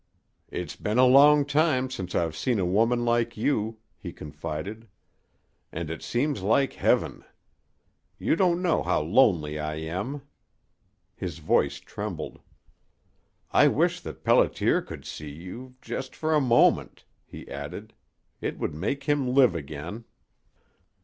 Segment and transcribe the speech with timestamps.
[0.49, 4.87] "It's been a long time since I've seen a woman like you," he confided.
[5.71, 7.23] "And it seems like heaven.
[8.17, 10.23] You don't know how lonely I am!"
[11.15, 12.39] His voice trembled.
[13.51, 17.93] "I wish that Pelliter could see you just for a moment," he added.
[18.41, 20.05] "It would make him live again."